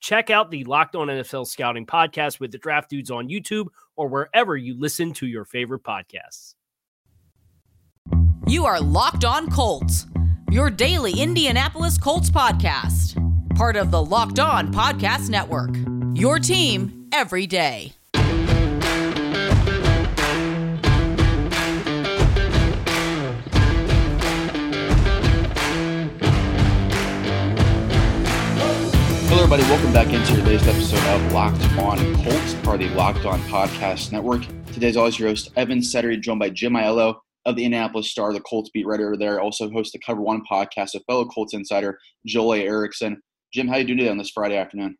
[0.00, 4.08] Check out the Locked On NFL Scouting podcast with the draft dudes on YouTube or
[4.08, 6.54] wherever you listen to your favorite podcasts.
[8.46, 10.06] You are Locked On Colts,
[10.50, 13.16] your daily Indianapolis Colts podcast,
[13.56, 15.74] part of the Locked On Podcast Network.
[16.14, 17.92] Your team every day.
[29.28, 29.64] Hello, everybody.
[29.64, 33.40] Welcome back into your latest episode of Locked On Colts, part of the Locked On
[33.40, 34.42] Podcast Network.
[34.72, 38.40] Today's always your host, Evan Sidery, joined by Jim Ayello of the Indianapolis Star, the
[38.40, 39.40] Colts beat writer over there.
[39.40, 42.60] Also host the Cover One podcast with fellow Colts insider Joel A.
[42.60, 43.20] Erickson.
[43.52, 44.96] Jim, how you doing today on this Friday afternoon?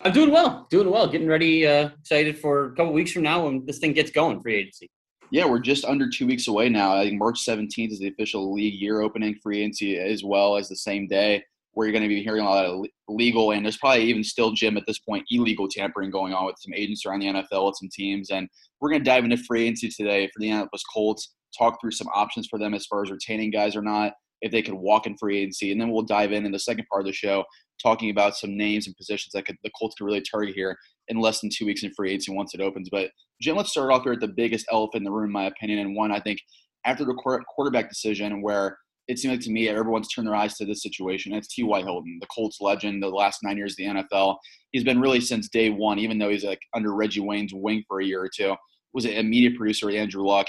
[0.00, 1.06] I'm doing well, doing well.
[1.06, 4.40] Getting ready, uh, excited for a couple weeks from now when this thing gets going,
[4.40, 4.88] free agency.
[5.30, 6.96] Yeah, we're just under two weeks away now.
[6.96, 10.70] I think March 17th is the official league year opening free agency as well as
[10.70, 11.44] the same day
[11.76, 14.50] where you're going to be hearing a lot of legal and there's probably even still,
[14.50, 17.76] Jim, at this point, illegal tampering going on with some agents around the NFL with
[17.76, 18.30] some teams.
[18.30, 18.48] And
[18.80, 22.08] we're going to dive into free agency today for the Indianapolis Colts, talk through some
[22.14, 25.18] options for them as far as retaining guys or not, if they could walk in
[25.18, 25.70] free agency.
[25.70, 27.44] And then we'll dive in in the second part of the show,
[27.82, 31.20] talking about some names and positions that could, the Colts could really target here in
[31.20, 32.88] less than two weeks in free agency once it opens.
[32.90, 33.10] But
[33.42, 35.80] Jim, let's start off here at the biggest elephant in the room, in my opinion,
[35.80, 36.38] and one I think
[36.86, 40.64] after the quarterback decision where– it seems like to me everyone's turned their eyes to
[40.64, 41.32] this situation.
[41.32, 41.80] It's T.Y.
[41.80, 44.36] Hilton, the Colts legend, the last nine years of the NFL.
[44.72, 48.00] He's been really since day one, even though he's like under Reggie Wayne's wing for
[48.00, 48.54] a year or two.
[48.92, 50.46] Was a media producer Andrew Luck.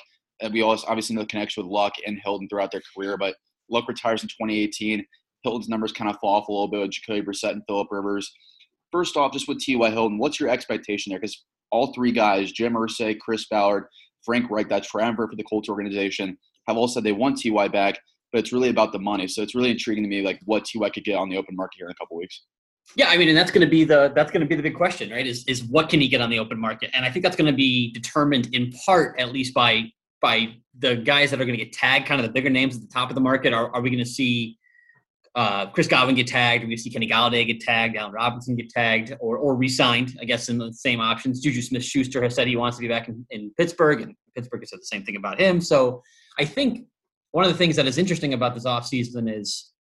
[0.52, 3.36] We also obviously know the connection with Luck and Hilton throughout their career, but
[3.70, 5.06] Luck retires in 2018.
[5.44, 8.32] Hilton's numbers kind of fall off a little bit with Jacoby Brissett and Philip Rivers.
[8.92, 9.90] First off, just with T.Y.
[9.90, 11.20] Hilton, what's your expectation there?
[11.20, 13.86] Because all three guys, Jim Irsay, Chris Ballard,
[14.24, 16.38] Frank Reich, that triumvirate for the Colts organization,
[16.68, 17.68] have all said they want T.Y.
[17.68, 18.00] back
[18.32, 19.28] but it's really about the money.
[19.28, 21.78] So it's really intriguing to me, like what Ty could get on the open market
[21.78, 22.44] here in a couple weeks.
[22.96, 24.76] Yeah, I mean, and that's going to be the that's going to be the big
[24.76, 25.28] question, right?
[25.28, 26.90] Is is what can he get on the open market?
[26.94, 30.96] And I think that's going to be determined in part, at least by by the
[30.96, 33.10] guys that are going to get tagged, kind of the bigger names at the top
[33.10, 33.54] of the market.
[33.54, 34.58] Are are we going to see
[35.36, 36.64] uh, Chris Godwin get tagged?
[36.64, 37.98] Are we going to see Kenny Golladay get tagged?
[37.98, 40.18] Allen Robinson get tagged or or re-signed?
[40.22, 41.42] I guess in the same options.
[41.42, 44.70] Juju Smith-Schuster has said he wants to be back in, in Pittsburgh, and Pittsburgh has
[44.70, 45.60] said the same thing about him.
[45.60, 46.02] So
[46.40, 46.86] I think
[47.32, 49.72] one of the things that is interesting about this offseason is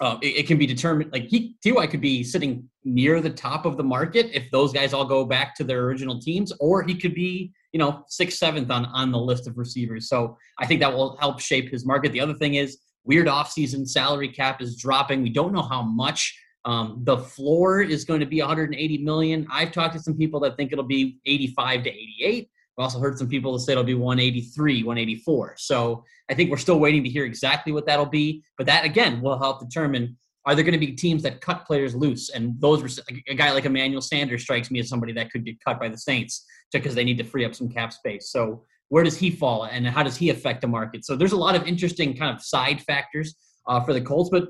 [0.00, 3.66] uh, it, it, can be determined like he Ty could be sitting near the top
[3.66, 6.94] of the market if those guys all go back to their original teams, or he
[6.94, 10.08] could be you know sixth, seventh on on the list of receivers.
[10.08, 12.12] So I think that will help shape his market.
[12.12, 15.22] The other thing is weird offseason salary cap is dropping.
[15.22, 16.38] We don't know how much.
[16.66, 19.46] Um, the floor is going to be 180 million.
[19.50, 22.50] I've talked to some people that think it'll be 85 to 88.
[22.80, 25.54] I've also heard some people say it'll be 183, 184.
[25.58, 28.42] So I think we're still waiting to hear exactly what that'll be.
[28.56, 31.94] But that again will help determine are there going to be teams that cut players
[31.94, 32.30] loose?
[32.30, 32.88] And those were
[33.28, 35.98] a guy like Emmanuel Sanders strikes me as somebody that could get cut by the
[35.98, 38.32] Saints because they need to free up some cap space.
[38.32, 41.04] So where does he fall and how does he affect the market?
[41.04, 43.34] So there's a lot of interesting kind of side factors
[43.66, 44.48] uh, for the Colts, but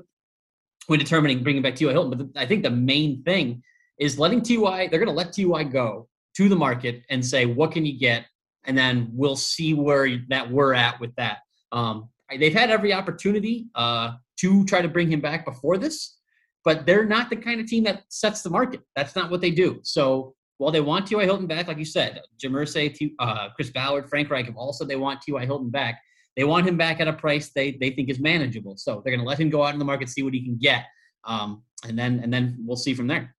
[0.87, 1.91] when determining bringing back T.Y.
[1.91, 2.17] Hilton.
[2.17, 3.61] But I think the main thing
[3.99, 4.87] is letting T.Y.
[4.87, 5.65] They're going to let T.Y.
[5.65, 8.25] go to the market and say, what can you get?
[8.65, 11.39] And then we'll see where that we're at with that.
[11.71, 16.17] Um, they've had every opportunity uh, to try to bring him back before this,
[16.63, 18.81] but they're not the kind of team that sets the market.
[18.95, 19.79] That's not what they do.
[19.83, 21.23] So while they want T.Y.
[21.23, 24.95] Hilton back, like you said, Jim Irsay, uh, Chris Ballard, Frank Reich have said they
[24.95, 25.45] want T.Y.
[25.45, 25.99] Hilton back.
[26.37, 28.77] They want him back at a price they, they think is manageable.
[28.77, 30.57] So they're going to let him go out in the market, see what he can
[30.57, 30.85] get,
[31.25, 33.35] um, and then and then we'll see from there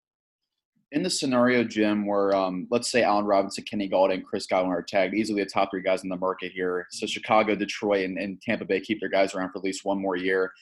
[0.93, 4.73] in the scenario, Jim, where um, let's say Allen Robinson, Kenny Golladay, and Chris Godwin
[4.73, 6.87] are tagged, easily the top three guys in the market here.
[6.91, 10.01] So Chicago, Detroit, and, and, Tampa Bay keep their guys around for at least one
[10.01, 10.53] more year.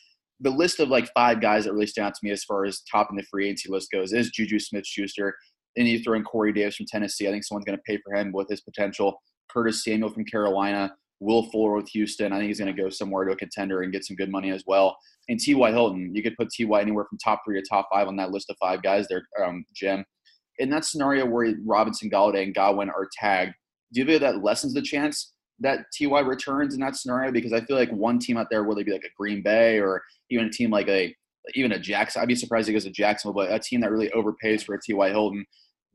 [0.40, 2.80] The list of like five guys that really stand out to me as far as
[2.80, 5.36] top in the free agency list goes is Juju Smith-Schuster.
[5.76, 7.28] Then you throw in Corey Davis from Tennessee.
[7.28, 9.20] I think someone's going to pay for him with his potential.
[9.50, 10.94] Curtis Samuel from Carolina.
[11.20, 12.32] Will Fuller with Houston.
[12.32, 14.50] I think he's going to go somewhere to a contender and get some good money
[14.50, 14.96] as well.
[15.28, 15.70] And T.Y.
[15.70, 16.80] Hilton, you could put T.Y.
[16.80, 19.64] anywhere from top three to top five on that list of five guys there, um,
[19.74, 20.04] Jim.
[20.60, 23.54] In that scenario where Robinson, Golladay, and Godwin are tagged,
[23.92, 27.32] do you feel that lessens the chance that Ty returns in that scenario?
[27.32, 29.78] Because I feel like one team out there, whether it be like a Green Bay
[29.78, 31.14] or even a team like a
[31.54, 33.90] even a Jackson, I'd be surprised if it goes to Jacksonville, but a team that
[33.90, 35.44] really overpays for a Ty Hilton.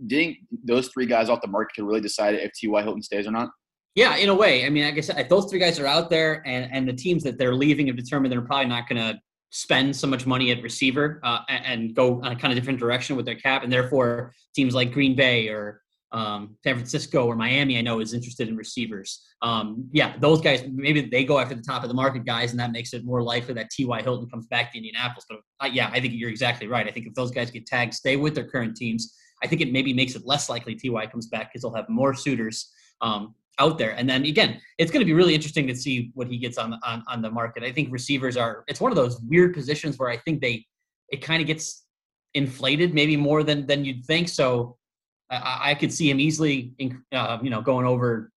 [0.08, 3.02] Do you think those three guys off the market could really decide if Ty Hilton
[3.02, 3.50] stays or not?
[3.94, 4.66] Yeah, in a way.
[4.66, 7.24] I mean, like I guess those three guys are out there, and and the teams
[7.24, 9.20] that they're leaving have determined they're probably not going to
[9.56, 13.16] spend so much money at receiver uh, and, go on a kind of different direction
[13.16, 15.82] with their cap, and therefore teams like Green Bay or
[16.12, 19.26] um, San Francisco or Miami, I know is interested in receivers.
[19.42, 22.60] Um, yeah, those guys maybe they go after the top of the market guys, and
[22.60, 24.02] that makes it more likely that T.Y.
[24.02, 25.26] Hilton comes back to Indianapolis.
[25.30, 26.86] But uh, yeah, I think you're exactly right.
[26.86, 29.16] I think if those guys get tagged, stay with their current teams.
[29.42, 32.14] I think it maybe makes it less likely Ty comes back because they'll have more
[32.14, 32.72] suitors
[33.02, 33.92] um, out there.
[33.92, 36.72] And then again, it's going to be really interesting to see what he gets on
[36.72, 37.64] the on, on the market.
[37.64, 40.66] I think receivers are it's one of those weird positions where I think they
[41.10, 41.86] it kind of gets
[42.34, 44.30] inflated maybe more than than you'd think.
[44.30, 44.78] So
[45.30, 46.74] I, I could see him easily,
[47.12, 48.32] uh, you know, going over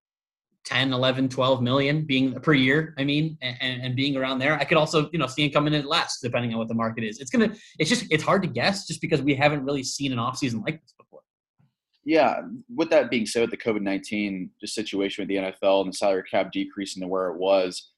[0.65, 2.93] 10, 11, 12 million being per year.
[2.97, 4.59] I mean, and, and being around there.
[4.59, 7.05] I could also, you know, see him coming in less depending on what the market
[7.05, 7.19] is.
[7.19, 10.19] It's gonna, it's just, it's hard to guess just because we haven't really seen an
[10.19, 10.93] offseason like this.
[12.07, 12.39] Yeah.
[12.73, 15.97] With that being said, with the COVID 19 just situation with the NFL and the
[15.97, 17.91] salary cap decreasing to where it was,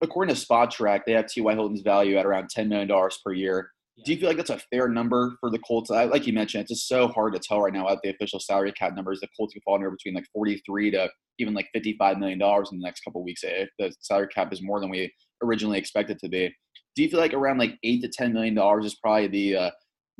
[0.00, 1.52] according to Spotrac, they have T.Y.
[1.52, 2.88] Hilton's value at around $10 million
[3.22, 3.72] per year.
[4.06, 5.90] Do you feel like that's a fair number for the Colts?
[5.90, 8.40] I, like you mentioned, it's just so hard to tell right now at the official
[8.40, 9.20] salary cap numbers.
[9.20, 12.78] The Colts could fall anywhere between like 43 to even like 55 million dollars in
[12.78, 15.12] the next couple weeks if the salary cap is more than we
[15.42, 16.50] originally expected to be.
[16.96, 19.70] Do you feel like around like eight to 10 million dollars is probably the uh,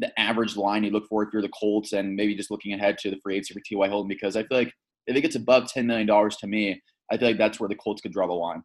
[0.00, 2.98] the average line you look for if you're the Colts and maybe just looking ahead
[2.98, 3.88] to the free agency for T.Y.
[3.88, 4.08] Hilton?
[4.08, 4.72] Because I feel like
[5.06, 6.80] if it gets above 10 million dollars to me,
[7.10, 8.62] I feel like that's where the Colts could draw the line.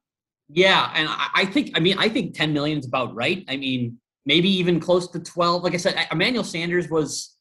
[0.50, 3.44] Yeah, and I think I mean I think 10 million is about right.
[3.48, 5.64] I mean maybe even close to 12.
[5.64, 7.36] Like I said, Emmanuel Sanders was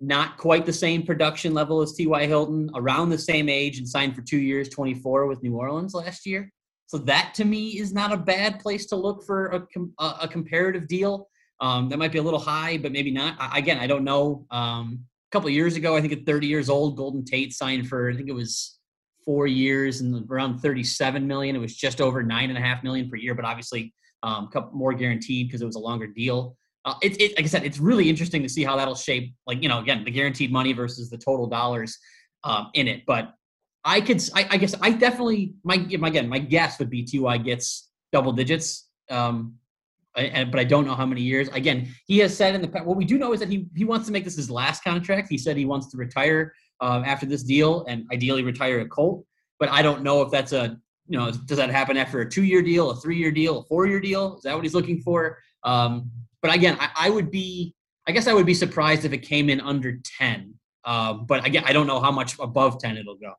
[0.00, 2.26] not quite the same production level as T.Y.
[2.26, 6.26] Hilton, around the same age, and signed for two years, 24 with New Orleans last
[6.26, 6.52] year.
[6.86, 9.66] So that to me is not a bad place to look for
[9.98, 11.28] a, a comparative deal.
[11.60, 13.36] Um, that might be a little high, but maybe not.
[13.38, 14.46] I, again, I don't know.
[14.50, 18.10] Um, a couple years ago, I think at 30 years old, Golden Tate signed for
[18.10, 18.78] I think it was
[19.24, 21.56] four years and around 37 million.
[21.56, 23.92] It was just over nine and a half million per year, but obviously
[24.22, 26.56] um, couple more guaranteed because it was a longer deal.
[26.84, 29.62] Uh, it, it, like I said, it's really interesting to see how that'll shape, like,
[29.62, 31.98] you know, again, the guaranteed money versus the total dollars
[32.44, 33.02] um, in it.
[33.06, 33.34] But
[33.84, 37.90] I could, I, I, guess I definitely, my, again, my guess would be Ty gets
[38.12, 38.88] double digits.
[39.10, 39.54] Um,
[40.16, 41.48] but I don't know how many years.
[41.48, 43.84] Again, he has said in the past, what we do know is that he, he
[43.84, 45.28] wants to make this his last contract.
[45.28, 49.24] He said he wants to retire uh, after this deal and ideally retire a Colt.
[49.58, 50.78] But I don't know if that's a
[51.08, 54.36] you know, does that happen after a two-year deal, a three-year deal, a four-year deal?
[54.36, 55.38] Is that what he's looking for?
[55.62, 56.10] Um,
[56.42, 57.74] but again, I, I, would be,
[58.06, 60.54] I guess I would be surprised if it came in under 10.
[60.84, 63.32] Uh, but again, I don't know how much above 10 it'll go.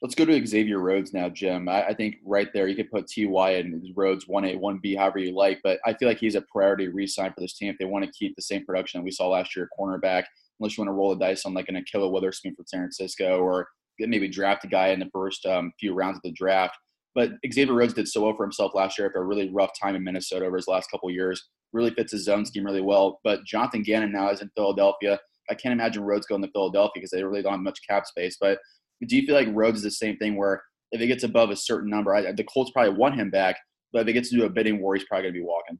[0.00, 1.68] Let's go to Xavier Rhodes now, Jim.
[1.68, 5.34] I, I think right there you could put Ty and Rhodes 1A, 1B, however you
[5.34, 8.04] like, but I feel like he's a priority re-sign for this team if they want
[8.04, 10.24] to keep the same production that we saw last year at cornerback,
[10.60, 13.40] unless you want to roll the dice on like an Ahkello Witherspoon from San Francisco
[13.40, 13.66] or
[13.98, 16.76] maybe draft a guy in the first um, few rounds of the draft.
[17.16, 19.96] But Xavier Rhodes did so well for himself last year after a really rough time
[19.96, 21.48] in Minnesota over his last couple years.
[21.72, 23.18] Really fits his zone scheme really well.
[23.24, 25.18] But Jonathan Gannon now is in Philadelphia.
[25.50, 28.36] I can't imagine Rhodes going to Philadelphia because they really don't have much cap space.
[28.40, 28.58] But
[29.06, 30.62] do you feel like Rhodes is the same thing where
[30.92, 33.56] if it gets above a certain number, I, the Colts probably want him back,
[33.92, 35.78] but if it gets to do a bidding war, he's probably going to be walking.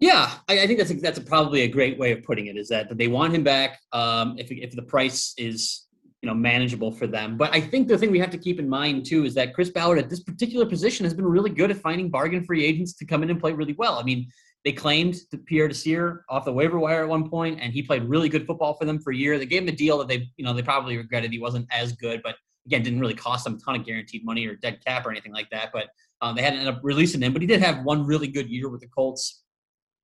[0.00, 2.56] Yeah, I, I, think that's a, that's a probably a great way of putting it.
[2.56, 5.86] Is that, they want him back um, if if the price is
[6.20, 7.36] you know manageable for them.
[7.36, 9.70] But I think the thing we have to keep in mind too is that Chris
[9.70, 13.04] Ballard at this particular position has been really good at finding bargain free agents to
[13.04, 13.98] come in and play really well.
[13.98, 14.28] I mean,
[14.64, 18.30] they claimed Pierre Desir off the waiver wire at one point, and he played really
[18.30, 19.38] good football for them for a year.
[19.38, 21.92] They gave him a deal that they you know they probably regretted he wasn't as
[21.92, 25.06] good, but again didn't really cost them a ton of guaranteed money or dead cap
[25.06, 25.70] or anything like that.
[25.72, 25.88] But
[26.20, 28.68] um, they hadn't ended up releasing him, but he did have one really good year
[28.68, 29.42] with the Colts.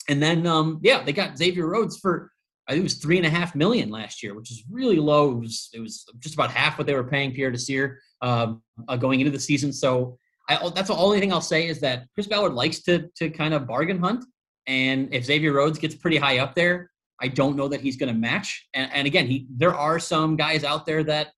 [0.08, 2.30] And then, um, yeah, they got Xavier Rhodes for
[2.70, 5.32] I think it was three and a half million last year, which is really low.
[5.32, 8.96] It was it was just about half what they were paying Pierre Desir um, uh,
[8.96, 9.72] going into the season.
[9.72, 10.16] So
[10.48, 13.54] I, that's the only thing I'll say is that Chris Ballard likes to to kind
[13.54, 14.24] of bargain hunt,
[14.68, 16.90] and if Xavier Rhodes gets pretty high up there,
[17.20, 18.68] I don't know that he's going to match.
[18.72, 21.32] And, and again, he there are some guys out there that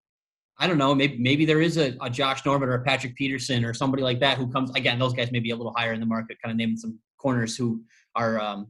[0.63, 0.95] I don't know.
[0.95, 4.21] Maybe maybe there is a, a, Josh Norman or a Patrick Peterson or somebody like
[4.21, 4.97] that who comes again.
[4.97, 6.41] Those guys may be a little higher in the market.
[6.41, 7.83] Kind of naming some corners who
[8.15, 8.69] are um,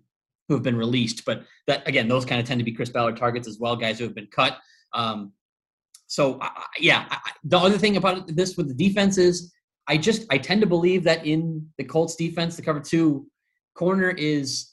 [0.48, 1.26] who have been released.
[1.26, 3.98] But that again, those kind of tend to be Chris Ballard targets as well, guys
[3.98, 4.56] who have been cut.
[4.94, 5.32] Um,
[6.06, 6.40] so
[6.78, 9.52] yeah, I, the other thing about this with the defense is
[9.86, 13.26] I just I tend to believe that in the Colts defense, the cover two
[13.74, 14.70] corner is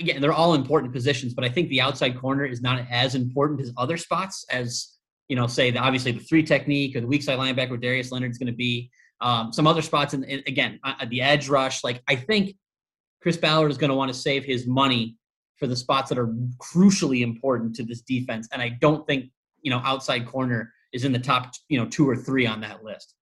[0.00, 3.60] again they're all important positions, but I think the outside corner is not as important
[3.60, 4.95] as other spots as
[5.28, 8.38] you know say obviously the three technique or the weak side linebacker where Darius Leonard's
[8.38, 8.90] going to be.
[9.22, 11.82] Um, some other spots, and again uh, the edge rush.
[11.82, 12.54] Like I think
[13.22, 15.16] Chris Ballard is going to want to save his money
[15.56, 19.30] for the spots that are crucially important to this defense, and I don't think
[19.62, 22.84] you know outside corner is in the top you know two or three on that
[22.84, 23.14] list.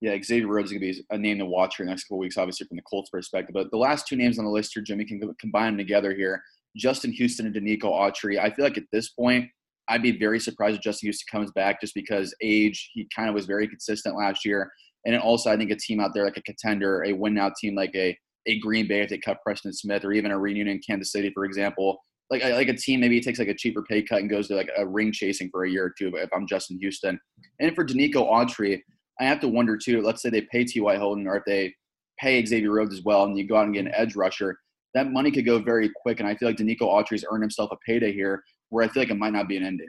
[0.00, 2.18] Yeah, Xavier Rhodes is going to be a name to watch for the next couple
[2.18, 3.52] weeks, obviously from the Colts perspective.
[3.52, 6.42] But the last two names on the list here, Jimmy, can combine them together here.
[6.76, 8.38] Justin Houston and Denico Autry.
[8.38, 9.50] I feel like at this point,
[9.88, 13.34] I'd be very surprised if Justin Houston comes back just because age, he kind of
[13.34, 14.70] was very consistent last year.
[15.06, 17.74] And also, I think a team out there like a contender, a win now team
[17.74, 18.16] like a,
[18.46, 21.30] a Green Bay if they cut Preston Smith, or even a reunion in Kansas City,
[21.32, 21.98] for example.
[22.30, 24.68] Like, like a team maybe takes like a cheaper pay cut and goes to like
[24.76, 26.14] a ring chasing for a year or two.
[26.14, 27.18] If I'm Justin Houston,
[27.58, 28.82] and for Denico Autry,
[29.18, 30.02] I have to wonder too.
[30.02, 30.96] Let's say they pay T.Y.
[30.96, 31.74] Hilton, or if they
[32.20, 34.58] pay Xavier Rhodes as well, and you go out and get an edge rusher,
[34.94, 36.20] that money could go very quick.
[36.20, 39.10] And I feel like Denico Autry's earned himself a payday here, where I feel like
[39.10, 39.88] it might not be an ending.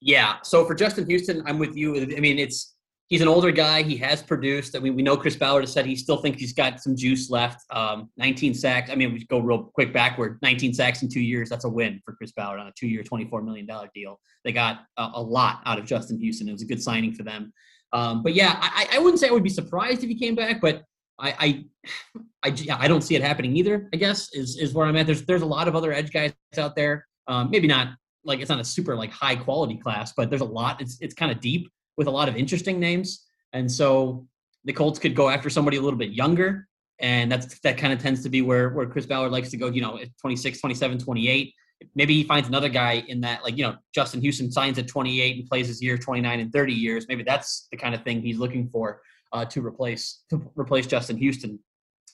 [0.00, 0.36] Yeah.
[0.42, 1.96] So for Justin Houston, I'm with you.
[1.96, 2.76] I mean, it's
[3.08, 3.82] he's an older guy.
[3.82, 4.76] He has produced.
[4.76, 7.30] I mean, we know Chris Ballard has said he still thinks he's got some juice
[7.30, 7.64] left.
[7.70, 8.90] Um, 19 sacks.
[8.90, 10.38] I mean, we go real quick backward.
[10.42, 11.48] 19 sacks in two years.
[11.48, 14.20] That's a win for Chris Ballard on a two-year, 24 million dollar deal.
[14.44, 16.48] They got a, a, lot out of Justin Houston.
[16.48, 17.52] It was a good signing for them.
[17.92, 20.60] Um, but yeah, I, I wouldn't say I would be surprised if he came back,
[20.60, 20.82] but
[21.18, 21.64] I,
[22.12, 22.20] I,
[22.50, 23.88] I, I, don't see it happening either.
[23.92, 25.06] I guess is is where I'm at.
[25.06, 27.05] There's there's a lot of other edge guys out there.
[27.28, 27.88] Um, maybe not
[28.24, 30.80] like it's not a super like high quality class, but there's a lot.
[30.80, 34.26] It's it's kind of deep with a lot of interesting names, and so
[34.64, 36.68] the Colts could go after somebody a little bit younger,
[36.98, 39.68] and that's that kind of tends to be where where Chris Ballard likes to go.
[39.68, 41.54] You know, 26, 27, 28
[41.94, 45.36] maybe he finds another guy in that, like, you know, Justin Houston signs at 28
[45.36, 47.06] and plays his year 29 and 30 years.
[47.08, 49.02] Maybe that's the kind of thing he's looking for
[49.32, 51.58] uh, to replace to replace Justin Houston.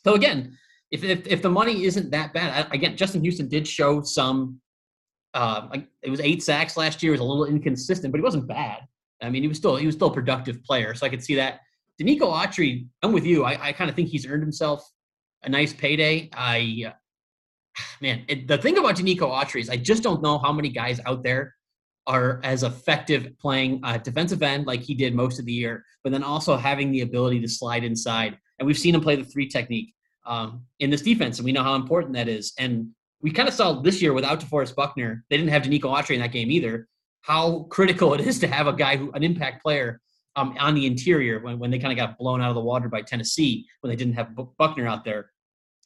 [0.04, 0.56] So again,
[0.90, 4.60] if, if, if the money isn't that bad, again, Justin Houston did show some.
[5.34, 7.12] Uh, like it was eight sacks last year.
[7.12, 8.80] It was a little inconsistent, but he wasn't bad.
[9.22, 11.34] I mean, he was still he was still a productive player, so I could see
[11.36, 11.60] that.
[12.00, 13.44] Denico Autry, I'm with you.
[13.44, 14.90] I, I kind of think he's earned himself
[15.44, 16.28] a nice payday.
[16.32, 16.92] I
[18.00, 21.00] man, it, the thing about Denico Autry is I just don't know how many guys
[21.06, 21.54] out there
[22.06, 26.24] are as effective playing defensive end like he did most of the year, but then
[26.24, 28.36] also having the ability to slide inside.
[28.58, 29.94] And we've seen him play the three technique
[30.26, 32.52] um, in this defense, and we know how important that is.
[32.58, 32.88] And
[33.22, 36.20] we kind of saw this year without DeForest Buckner, they didn't have Denico Autry in
[36.20, 36.88] that game either.
[37.22, 40.00] How critical it is to have a guy who an impact player
[40.34, 42.88] um, on the interior when, when they kind of got blown out of the water
[42.88, 45.30] by Tennessee when they didn't have Buckner out there.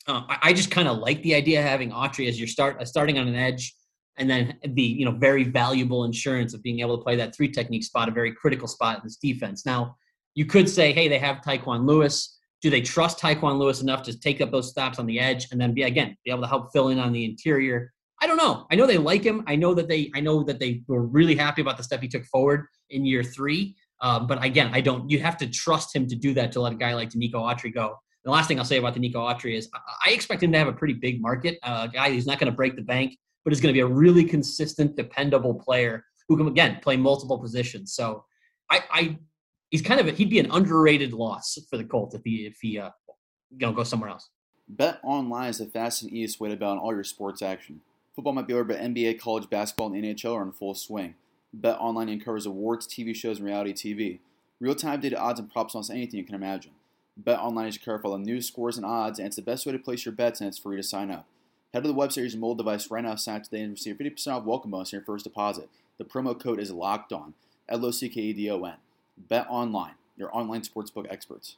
[0.06, 2.80] Uh, I, I, just kind of like the idea of having Autry as your start,
[2.80, 3.74] uh, starting on an edge,
[4.18, 7.50] and then the you know very valuable insurance of being able to play that three
[7.50, 9.66] technique spot, a very critical spot in this defense.
[9.66, 9.96] Now,
[10.34, 12.35] you could say, hey, they have Tyquan Lewis.
[12.62, 15.60] Do they trust Tyquan Lewis enough to take up those stops on the edge and
[15.60, 17.92] then be again be able to help fill in on the interior?
[18.22, 18.66] I don't know.
[18.70, 19.44] I know they like him.
[19.46, 20.10] I know that they.
[20.14, 23.22] I know that they were really happy about the step he took forward in year
[23.22, 23.76] three.
[24.00, 25.08] Um, but again, I don't.
[25.10, 27.72] You have to trust him to do that to let a guy like Denico Autry
[27.72, 29.70] go the last thing I'll say about Denico Autry is
[30.04, 31.58] I expect him to have a pretty big market.
[31.62, 33.82] Uh, a guy who's not going to break the bank, but is going to be
[33.82, 37.94] a really consistent, dependable player who can again play multiple positions.
[37.94, 38.24] So
[38.68, 39.18] I, I
[39.70, 42.58] he's kind of a, he'd be an underrated loss for the Colts if he if
[42.60, 42.90] he uh,
[43.50, 44.30] you know goes somewhere else.
[44.68, 47.80] Bet online is the fast and easiest way to bet on all your sports action.
[48.14, 51.14] Football might be over, but NBA, college basketball, and NHL are in full swing.
[51.52, 54.18] Bet online uncovers awards, TV shows, and reality TV.
[54.58, 56.72] Real time data odds and props on anything you can imagine.
[57.16, 59.78] Bet online is careful on news, scores, and odds, and it's the best way to
[59.78, 61.26] place your bets, and it's free to sign up.
[61.72, 64.28] Head to the website using mobile device right now, sign up today, and receive 50%
[64.28, 65.68] off welcome bonus on your first deposit.
[65.98, 67.34] The promo code is locked on.
[67.68, 68.76] L O C K E D O N.
[69.16, 71.56] Bet online, your online sportsbook experts.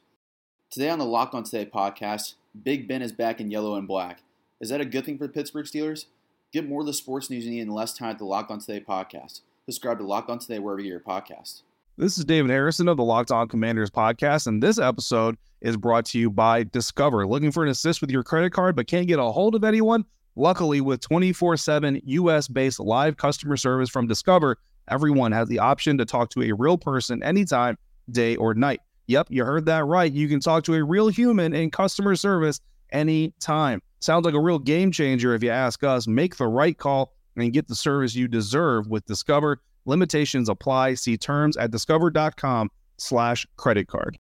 [0.69, 4.21] Today on the Locked On Today podcast, Big Ben is back in yellow and black.
[4.61, 6.05] Is that a good thing for the Pittsburgh Steelers?
[6.53, 8.59] Get more of the sports news you need in less time at the Locked On
[8.59, 9.41] Today podcast.
[9.65, 11.63] Subscribe to Locked On Today wherever you get your podcast.
[11.97, 16.05] This is David Harrison of the Locked On Commanders podcast, and this episode is brought
[16.05, 17.27] to you by Discover.
[17.27, 20.05] Looking for an assist with your credit card but can't get a hold of anyone?
[20.39, 24.55] Luckily, with 24 7 US based live customer service from Discover,
[24.87, 27.77] everyone has the option to talk to a real person anytime,
[28.09, 28.79] day or night.
[29.07, 30.09] Yep, you heard that right.
[30.09, 32.61] You can talk to a real human in customer service
[32.93, 33.81] anytime.
[33.99, 36.07] Sounds like a real game changer if you ask us.
[36.07, 39.61] Make the right call and get the service you deserve with Discover.
[39.83, 40.93] Limitations apply.
[40.93, 44.17] See terms at discover.com slash credit card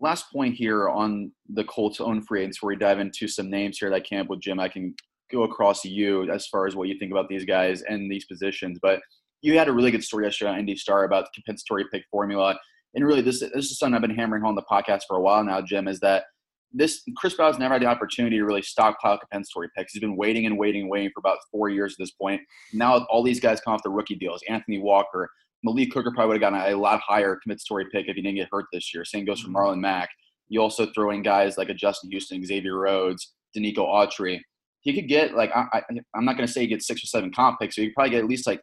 [0.00, 3.78] last point here on the Colts' own free agents, where we dive into some names
[3.78, 4.60] here that came up with Jim.
[4.60, 4.94] I can
[5.30, 8.78] go across you as far as what you think about these guys and these positions.
[8.80, 9.00] But
[9.42, 12.58] you had a really good story yesterday on Indy Star about the compensatory pick formula.
[12.94, 15.22] and really this this is something I've been hammering home on the podcast for a
[15.22, 16.24] while now, Jim, is that
[16.72, 19.92] this Chris Ballard's never had the opportunity to really stockpile compensatory picks.
[19.92, 22.40] He's been waiting and waiting and waiting for about four years at this point.
[22.72, 24.42] Now all these guys come off the rookie deals.
[24.48, 25.30] Anthony Walker,
[25.62, 28.48] Malik Hooker probably would have gotten a lot higher compensatory pick if he didn't get
[28.52, 29.04] hurt this year.
[29.04, 29.56] Same goes for mm-hmm.
[29.56, 30.10] Marlon Mack.
[30.48, 34.40] You also throw in guys like a Justin Houston, Xavier Rhodes, Denico Autry.
[34.80, 35.82] He could get like I, I,
[36.16, 37.94] am not going to say he gets six or seven comp picks, so he could
[37.94, 38.60] probably get at least like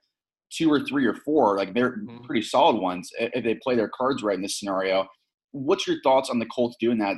[0.52, 1.58] two or three or four.
[1.58, 2.24] Like they're mm-hmm.
[2.24, 5.08] pretty solid ones if they play their cards right in this scenario.
[5.52, 7.18] What's your thoughts on the Colts doing that,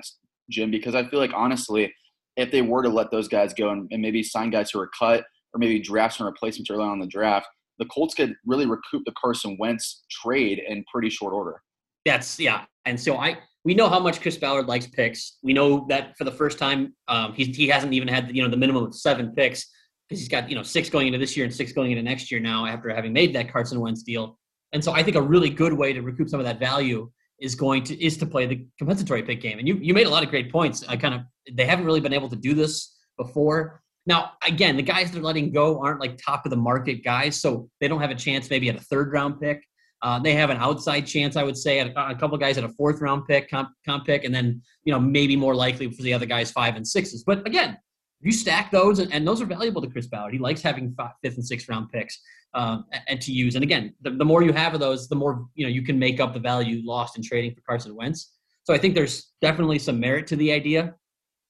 [0.50, 0.72] Jim?
[0.72, 1.94] Because I feel like honestly,
[2.36, 4.89] if they were to let those guys go and, and maybe sign guys who are
[4.98, 7.48] cut or maybe draft some replacements early on in the draft,
[7.80, 11.62] the Colts could really recoup the Carson Wentz trade in pretty short order.
[12.06, 15.39] That's yeah, and so I we know how much Chris Ballard likes picks.
[15.43, 18.50] We know that for the first time, um, he's, he hasn't even had you know
[18.50, 19.69] the minimum of seven picks
[20.07, 22.31] because he's got you know six going into this year and six going into next
[22.31, 24.39] year now after having made that Carson Wentz deal.
[24.71, 27.55] And so I think a really good way to recoup some of that value is
[27.55, 29.59] going to is to play the compensatory pick game.
[29.59, 30.86] And you you made a lot of great points.
[30.88, 31.21] I kind of
[31.51, 33.81] they haven't really been able to do this before.
[34.05, 37.69] Now, again, the guys they're letting go aren't like top of the market guys, so
[37.81, 39.62] they don't have a chance maybe at a third round pick.
[40.04, 42.70] Uh, they have an outside chance, I would say, a, a couple guys at a
[42.70, 46.13] fourth round pick, comp, comp, pick, and then you know maybe more likely for the
[46.13, 47.24] other guys five and sixes.
[47.24, 47.77] But again,
[48.22, 50.34] you stack those, and, and those are valuable to Chris Ballard.
[50.34, 52.20] He likes having five, fifth and sixth round picks
[52.54, 53.56] um, and to use.
[53.56, 55.98] And again, the, the more you have of those, the more you know you can
[55.98, 58.34] make up the value lost in trading for Carson Wentz.
[58.63, 60.94] So I think there's definitely some merit to the idea,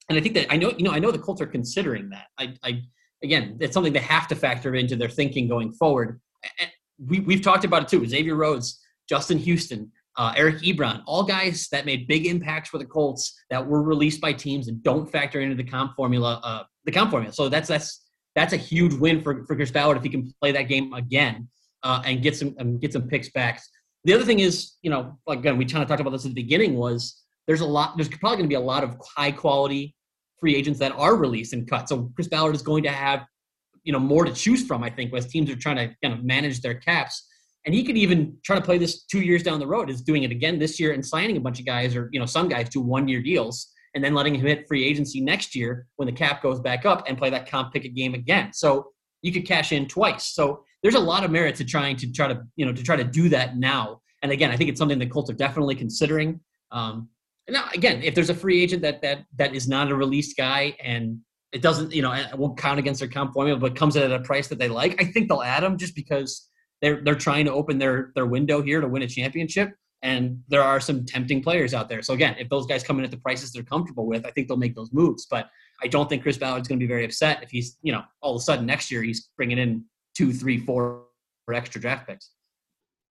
[0.08, 2.26] and I think that I know you know I know the Colts are considering that.
[2.38, 2.82] I, I
[3.22, 6.20] again, it's something they have to factor into their thinking going forward.
[6.98, 8.06] And we, we've talked about it too.
[8.06, 12.84] Xavier Rhodes, Justin Houston, uh, Eric Ebron, all guys that made big impacts for the
[12.84, 16.40] Colts that were released by teams and don't factor into the comp formula.
[16.42, 17.32] Uh, the comp formula.
[17.32, 20.52] So that's that's that's a huge win for, for Chris Ballard if he can play
[20.52, 21.48] that game again
[21.82, 23.60] uh, and get some um, get some picks back.
[24.04, 26.42] The other thing is, you know, again, we kind of talked about this at the
[26.42, 26.74] beginning.
[26.74, 27.96] Was there's a lot.
[27.96, 29.94] There's probably going to be a lot of high quality
[30.40, 31.88] free agents that are released and cut.
[31.88, 33.24] So Chris Ballard is going to have
[33.84, 34.82] you know more to choose from.
[34.82, 37.26] I think as teams are trying to kind of manage their caps,
[37.64, 39.90] and he could even try to play this two years down the road.
[39.90, 42.26] Is doing it again this year and signing a bunch of guys or you know
[42.26, 45.86] some guys to one year deals and then letting him hit free agency next year
[45.96, 48.52] when the cap goes back up and play that comp pick a game again.
[48.52, 48.88] So
[49.22, 50.34] you could cash in twice.
[50.34, 52.96] So there's a lot of merit to trying to try to you know to try
[52.96, 54.00] to do that now.
[54.22, 56.40] And again, I think it's something the Colts are definitely considering.
[56.70, 57.08] Um,
[57.46, 60.36] and now, again, if there's a free agent that that that is not a released
[60.36, 61.18] guy and
[61.52, 64.12] it doesn't, you know, it won't count against their comp formula, but comes in at
[64.12, 65.00] a price that they like.
[65.00, 66.48] I think they'll add him just because
[66.82, 69.72] they're they're trying to open their their window here to win a championship.
[70.02, 72.02] And there are some tempting players out there.
[72.02, 74.46] So again, if those guys come in at the prices they're comfortable with, I think
[74.46, 75.26] they'll make those moves.
[75.26, 75.48] But
[75.82, 78.36] I don't think Chris Ballard's going to be very upset if he's, you know, all
[78.36, 79.84] of a sudden next year he's bringing in
[80.16, 81.06] two, three, four
[81.52, 82.30] extra draft picks.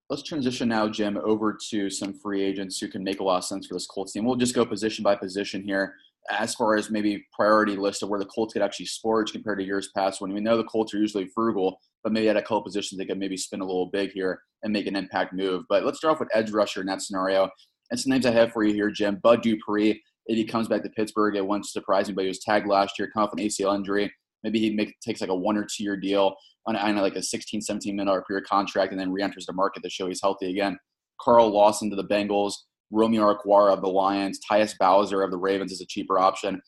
[0.10, 3.44] Let's transition now, Jim, over to some free agents who can make a lot of
[3.44, 4.24] sense for this Colts team.
[4.24, 5.96] We'll just go position by position here
[6.30, 9.66] as far as maybe priority list of where the Colts could actually splurge compared to
[9.66, 12.64] years past when we know the Colts are usually frugal, but maybe at a couple
[12.64, 15.64] positions they could maybe spin a little big here and make an impact move.
[15.70, 17.50] But let's start off with edge rusher in that scenario.
[17.92, 19.20] And some names I have for you here, Jim.
[19.24, 22.40] Bud Dupree, if he comes back to Pittsburgh, it won't surprise me, but he was
[22.40, 24.12] tagged last year, coming off an ACL injury.
[24.44, 26.36] Maybe he make, takes like a one or two year deal
[26.66, 29.90] on, on like a 16, 17 million dollar contract and then re-enters the market to
[29.90, 30.78] show he's healthy again.
[31.20, 32.54] Carl Lawson to the Bengals.
[32.92, 36.62] Romeo Okwara of the Lions, Tyus Bowser of the Ravens is a cheaper option.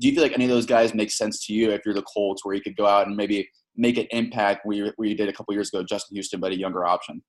[0.00, 2.02] Do you feel like any of those guys make sense to you if you're the
[2.02, 5.16] Colts, where you could go out and maybe make an impact where you, where you
[5.16, 7.22] did a couple years ago, Justin Houston, but a younger option?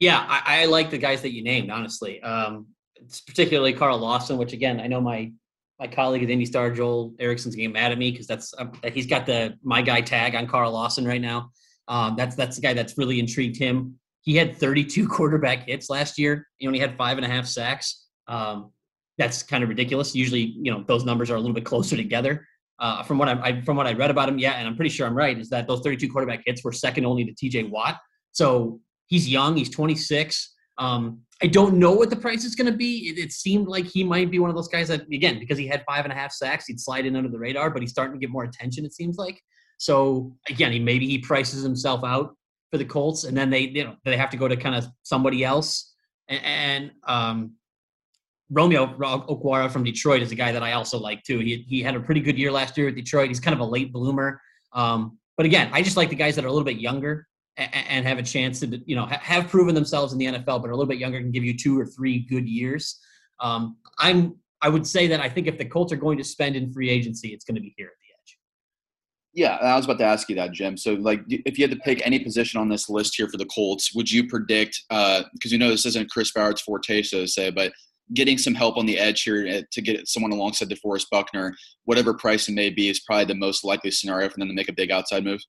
[0.00, 2.22] Yeah, I, I like the guys that you named, honestly.
[2.22, 5.32] Um, it's particularly Carl Lawson, which again, I know my
[5.80, 9.06] my colleague at Indy Star, Joel Erickson's getting mad at me because that's um, he's
[9.06, 11.50] got the my guy tag on Carl Lawson right now.
[11.88, 13.98] Um, that's that's the guy that's really intrigued him.
[14.24, 16.48] He had 32 quarterback hits last year.
[16.56, 18.06] He only had five and a half sacks.
[18.26, 18.72] Um,
[19.16, 20.14] that's kind of ridiculous.
[20.14, 22.46] Usually, you know, those numbers are a little bit closer together.
[22.80, 24.90] Uh, from what I, I, from what I read about him, yeah, and I'm pretty
[24.90, 27.64] sure I'm right, is that those 32 quarterback hits were second only to T.J.
[27.64, 27.98] Watt.
[28.32, 29.56] So he's young.
[29.56, 30.52] He's 26.
[30.78, 33.08] Um, I don't know what the price is going to be.
[33.10, 35.68] It, it, seemed like he might be one of those guys that, again, because he
[35.68, 38.14] had five and a half sacks, he'd slide in under the radar, but he's starting
[38.14, 38.84] to get more attention.
[38.84, 39.40] It seems like.
[39.78, 42.34] So again, he maybe he prices himself out
[42.74, 44.84] for the Colts, and then they you know they have to go to kind of
[45.04, 45.94] somebody else.
[46.26, 47.52] And, and um,
[48.50, 51.38] Romeo Okwara from Detroit is a guy that I also like too.
[51.38, 53.28] He he had a pretty good year last year at Detroit.
[53.28, 54.40] He's kind of a late bloomer.
[54.72, 57.70] Um, but again, I just like the guys that are a little bit younger and,
[57.72, 60.72] and have a chance to you know have proven themselves in the NFL, but are
[60.72, 62.98] a little bit younger can give you two or three good years.
[63.38, 66.56] Um, I'm I would say that I think if the Colts are going to spend
[66.56, 67.92] in free agency, it's going to be here.
[69.34, 70.76] Yeah, I was about to ask you that, Jim.
[70.76, 73.46] So, like, if you had to pick any position on this list here for the
[73.46, 74.84] Colts, would you predict?
[74.88, 77.72] Because uh, you know this isn't Chris Ballard's forte, so to say, but
[78.12, 82.14] getting some help on the edge here eh, to get someone alongside DeForest Buckner, whatever
[82.14, 84.74] price it may be, is probably the most likely scenario for them to make a
[84.74, 85.40] big outside move.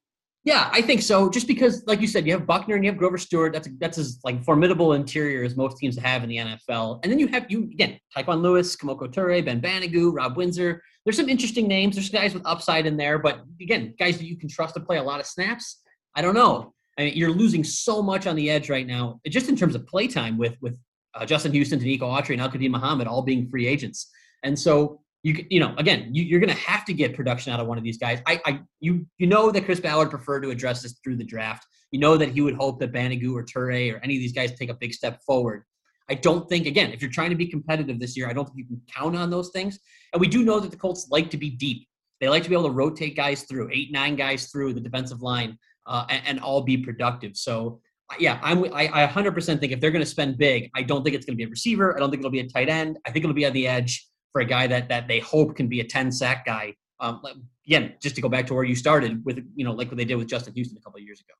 [0.45, 1.27] Yeah, I think so.
[1.27, 3.51] Just because, like you said, you have Buckner and you have Grover Stewart.
[3.51, 6.99] That's that's as like formidable interior as most teams have in the NFL.
[7.01, 10.83] And then you have you again, Tyquan Lewis, Kemoko Turay, Ben Banogu, Rob Windsor.
[11.03, 11.95] There's some interesting names.
[11.95, 14.97] There's guys with upside in there, but again, guys that you can trust to play
[14.97, 15.81] a lot of snaps.
[16.15, 16.73] I don't know.
[16.99, 19.87] I mean, you're losing so much on the edge right now, just in terms of
[19.87, 20.77] play time with with
[21.15, 24.11] uh, Justin Houston, Denico Autry, and Al-Quadin Muhammad all being free agents.
[24.43, 27.59] And so you you know again you, are going to have to get production out
[27.59, 28.21] of one of these guys.
[28.27, 31.65] I, I you you know that Chris Ballard preferred to address this through the draft.
[31.91, 34.55] You know that he would hope that Banogu or Turay or any of these guys
[34.55, 35.63] take a big step forward.
[36.09, 38.59] I don't think again if you're trying to be competitive this year, I don't think
[38.59, 39.79] you can count on those things.
[40.13, 41.87] And we do know that the Colts like to be deep.
[42.21, 45.23] They like to be able to rotate guys through eight nine guys through the defensive
[45.23, 45.57] line
[45.87, 47.35] uh, and, and all be productive.
[47.35, 47.81] So
[48.19, 51.15] yeah, I'm I, I 100% think if they're going to spend big, I don't think
[51.15, 51.95] it's going to be a receiver.
[51.95, 52.99] I don't think it'll be a tight end.
[53.07, 55.69] I think it'll be on the edge for a guy that that they hope can
[55.69, 56.75] be a 10 sack guy.
[56.99, 57.21] Um,
[57.65, 60.03] again, just to go back to where you started with, you know, like what they
[60.03, 61.33] did with Justin Houston a couple years ago.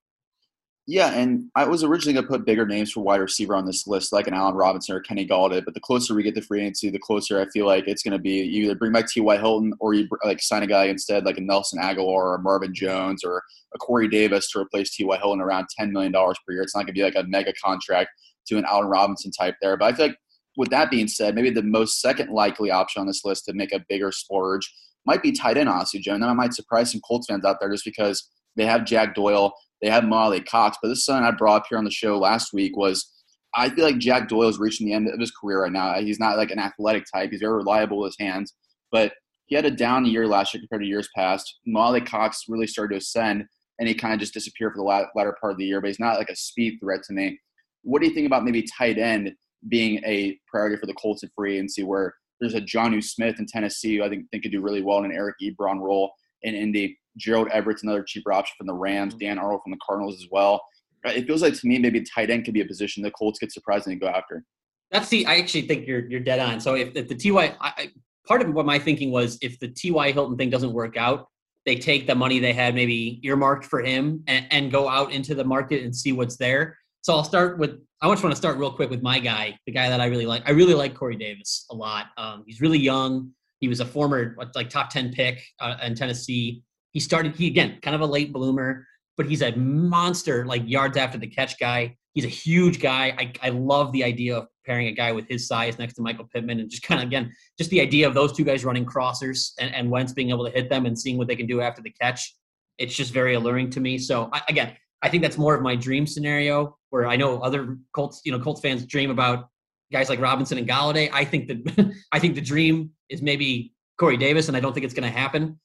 [0.87, 3.85] Yeah, and I was originally going to put bigger names for wide receiver on this
[3.85, 5.65] list, like an Allen Robinson or Kenny Golladay.
[5.65, 8.13] But the closer we get to free agency, the closer I feel like it's going
[8.13, 8.43] to be.
[8.43, 9.37] You either bring back T.Y.
[9.37, 13.25] Hilton or you like sign a guy instead, like a Nelson Agholor or Marvin Jones
[13.25, 15.17] or a Corey Davis to replace T.Y.
[15.17, 16.61] Hilton around $10 million per year.
[16.61, 18.11] It's not going to be like a mega contract
[18.47, 19.75] to an Allen Robinson type there.
[19.75, 20.17] But I feel like
[20.57, 23.73] with that being said, maybe the most second likely option on this list to make
[23.73, 24.71] a bigger splurge
[25.05, 26.13] might be tight end, honestly, Joe.
[26.13, 29.53] And that might surprise some Colts fans out there just because they have Jack Doyle,
[29.81, 30.77] they have Mo Alie-Cox.
[30.81, 33.11] But this something I brought up here on the show last week was
[33.55, 35.93] I feel like Jack Doyle is reaching the end of his career right now.
[35.99, 37.31] He's not like an athletic type.
[37.31, 38.53] He's very reliable with his hands.
[38.91, 39.13] But
[39.45, 41.59] he had a down year last year compared to years past.
[41.65, 43.45] Mo Alie-Cox really started to ascend,
[43.79, 45.79] and he kind of just disappeared for the latter part of the year.
[45.81, 47.39] But he's not like a speed threat to me.
[47.83, 49.33] What do you think about maybe tight end
[49.69, 53.45] being a priority for the Colts at free agency, where there's a Jonnu Smith in
[53.45, 56.55] Tennessee, who I think, think could do really well in an Eric Ebron role in
[56.55, 56.97] Indy.
[57.17, 59.13] Gerald Everett's another cheaper option from the Rams.
[59.13, 59.25] Mm-hmm.
[59.25, 60.61] Dan Arnold from the Cardinals as well.
[61.05, 63.51] It feels like to me maybe tight end could be a position the Colts could
[63.51, 64.43] surprisingly go after.
[64.91, 65.25] That's the.
[65.25, 66.59] I actually think you're you're dead on.
[66.59, 67.89] So if, if the Ty, I,
[68.27, 71.27] part of what my thinking was, if the Ty Hilton thing doesn't work out,
[71.65, 75.35] they take the money they had maybe earmarked for him and, and go out into
[75.35, 76.77] the market and see what's there.
[77.05, 77.77] So I'll start with.
[78.01, 80.25] I just want to start real quick with my guy, the guy that I really
[80.25, 80.41] like.
[80.47, 82.07] I really like Corey Davis a lot.
[82.17, 83.29] Um, he's really young.
[83.59, 86.63] He was a former like top ten pick uh, in Tennessee.
[86.93, 87.35] He started.
[87.35, 88.87] He again kind of a late bloomer,
[89.17, 91.95] but he's a monster like yards after the catch guy.
[92.15, 93.15] He's a huge guy.
[93.19, 96.27] I, I love the idea of pairing a guy with his size next to Michael
[96.33, 99.51] Pittman and just kind of again just the idea of those two guys running crossers
[99.59, 101.83] and, and Wentz being able to hit them and seeing what they can do after
[101.83, 102.35] the catch.
[102.79, 103.99] It's just very alluring to me.
[103.99, 107.77] So I, again, I think that's more of my dream scenario where I know other
[107.93, 109.49] Colts, you know, Colts fans dream about
[109.91, 111.11] guys like Robinson and Golladay.
[111.13, 114.83] I think that I think the dream is maybe Corey Davis, and I don't think
[114.83, 115.59] it's going to happen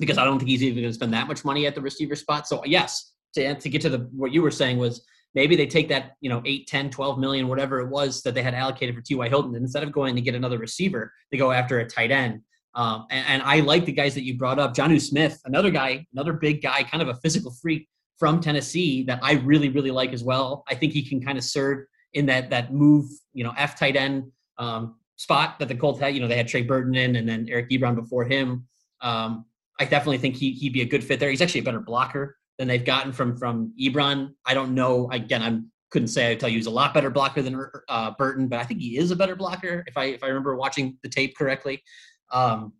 [0.00, 2.16] because I don't think he's even going to spend that much money at the receiver
[2.16, 2.48] spot.
[2.48, 5.88] So yes, to to get to the what you were saying was maybe they take
[5.88, 9.00] that you know 8 10 12 million whatever it was that they had allocated for
[9.00, 12.10] ty hilton and instead of going to get another receiver they go after a tight
[12.10, 12.42] end
[12.74, 16.06] um, and, and, i like the guys that you brought up Jonnu smith another guy
[16.12, 17.88] another big guy kind of a physical freak
[18.22, 20.62] from Tennessee that I really, really like as well.
[20.68, 23.96] I think he can kind of serve in that that move, you know, F tight
[23.96, 26.14] end um, spot that the Colts had.
[26.14, 28.68] You know, they had Trey Burton in and then Eric Ebron before him.
[29.00, 29.44] Um,
[29.80, 31.30] I definitely think he he'd be a good fit there.
[31.30, 34.34] He's actually a better blocker than they've gotten from from Ebron.
[34.46, 35.10] I don't know.
[35.10, 35.58] Again, I
[35.90, 38.62] couldn't say I tell you he's a lot better blocker than uh, Burton, but I
[38.62, 41.82] think he is a better blocker if I if I remember watching the tape correctly.
[42.30, 42.74] Um,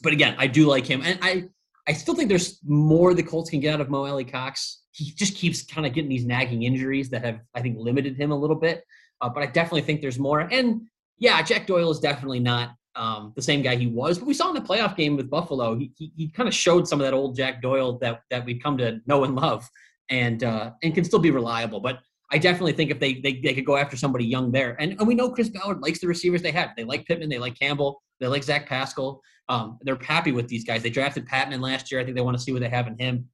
[0.00, 1.48] but again, I do like him, and I
[1.88, 4.82] I still think there's more the Colts can get out of Mo Alie-Cox.
[4.92, 8.32] He just keeps kind of getting these nagging injuries that have, I think, limited him
[8.32, 8.84] a little bit.
[9.20, 10.40] Uh, but I definitely think there's more.
[10.40, 10.82] And
[11.18, 14.18] yeah, Jack Doyle is definitely not um, the same guy he was.
[14.18, 16.88] But we saw in the playoff game with Buffalo, he, he, he kind of showed
[16.88, 19.68] some of that old Jack Doyle that that we've come to know and love,
[20.10, 21.80] and uh, and can still be reliable.
[21.80, 22.00] But
[22.32, 25.06] I definitely think if they, they they could go after somebody young there, and, and
[25.06, 26.70] we know Chris Ballard likes the receivers they have.
[26.76, 29.22] They like Pittman, they like Campbell, they like Zach Pascal.
[29.48, 30.82] Um, they're happy with these guys.
[30.82, 32.00] They drafted Patton last year.
[32.00, 33.28] I think they want to see what they have in him.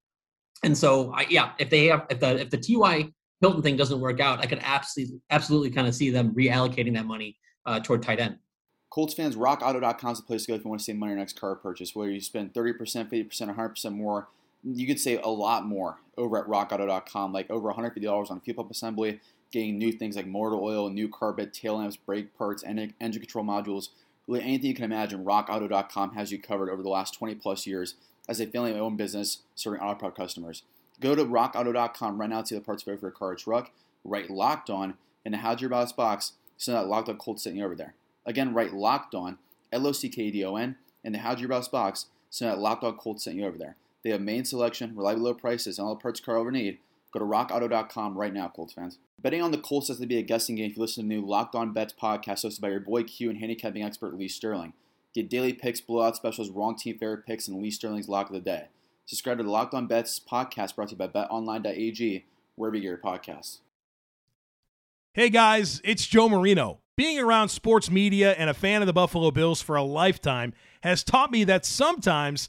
[0.62, 3.98] And so, I, yeah, if they have if the if the Ty Hilton thing doesn't
[3.98, 8.03] work out, I could absolutely absolutely kind of see them reallocating that money uh, toward
[8.03, 8.38] tight end.
[8.90, 11.16] Colts fans, RockAuto.com is the place to go if you want to save money on
[11.16, 11.94] your next car purchase.
[11.94, 14.29] Whether you spend 30%, 50%, 100% more,
[14.62, 18.70] you could save a lot more over at RockAuto.com, like over $150 on fuel pump
[18.70, 19.18] assembly,
[19.51, 23.44] getting new things like motor oil, new carpet, tail lamps, brake parts, and engine control
[23.46, 23.88] modules.
[24.27, 27.95] Really anything you can imagine, RockAuto.com has you covered over the last 20 plus years.
[28.29, 30.63] as a family owned business serving auto part customers.
[31.01, 33.73] Go to rockauto.com right now to see the parts for your car or truck.
[34.05, 35.61] Write locked on in the How'd
[35.97, 37.95] box so that locked on Colt sitting over there.
[38.25, 39.39] Again, write locked on,
[39.73, 42.97] L O C K D O N, in the How'd box so that locked on
[42.97, 43.77] Colt sitting over there.
[44.03, 46.79] They have main selection, reliable low prices, and all the parts car over need.
[47.12, 48.98] Go to rockauto.com right now, Colts fans.
[49.20, 51.14] Betting on the Colts has to be a guessing game if you listen to the
[51.14, 54.72] new Locked On Bets podcast hosted by your boy Q and handicapping expert Lee Sterling.
[55.14, 58.40] Get daily picks, blowout specials, wrong team favorite picks, and Lee Sterling's lock of the
[58.40, 58.68] day.
[59.05, 62.25] Subscribe to the Locked On Bets podcast brought to you by betonline.ag,
[62.57, 63.59] wherever you get your podcasts.
[65.12, 66.81] Hey guys, it's Joe Marino.
[66.96, 71.05] Being around sports media and a fan of the Buffalo Bills for a lifetime has
[71.05, 72.48] taught me that sometimes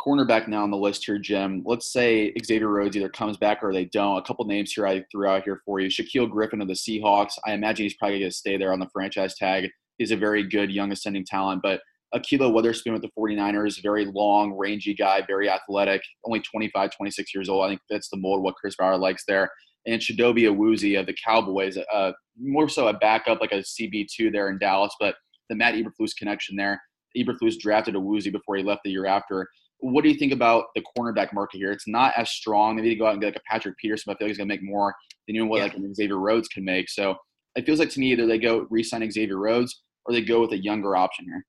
[0.00, 1.62] cornerback now on the list here, Jim.
[1.64, 4.18] Let's say Xavier Rhodes either comes back or they don't.
[4.18, 5.88] A couple names here I threw out here for you.
[5.88, 7.32] Shaquill Griffin of the Seahawks.
[7.46, 9.68] I imagine he's probably going to stay there on the franchise tag.
[9.98, 11.80] He's a very good young ascending talent, but
[12.14, 17.48] Ahkello Witherspoon with the 49ers, very long, rangy guy, very athletic, only 25, 26 years
[17.48, 17.64] old.
[17.64, 19.50] I think fits the mold what Chris Ballard likes there.
[19.86, 24.48] And Chidobe Awuzie of the Cowboys, uh, more so a backup like a CB2 there
[24.48, 25.16] in Dallas, but
[25.48, 26.80] the Matt Eberflus connection there.
[27.16, 29.48] Eberflus drafted Awuzie before he left the year after.
[29.80, 31.70] What do you think about the cornerback market here?
[31.70, 32.76] It's not as strong.
[32.76, 34.30] They need to go out and get like a Patrick Peterson, but I feel like
[34.30, 34.94] he's gonna make more
[35.26, 35.64] than even what yeah.
[35.64, 36.88] like Xavier Rhodes can make.
[36.88, 37.16] So
[37.54, 40.52] it feels like to me either they go re-sign Xavier Rhodes or they go with
[40.52, 41.44] a younger option here.